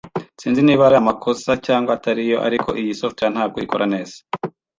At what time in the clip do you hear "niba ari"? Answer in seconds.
0.63-0.95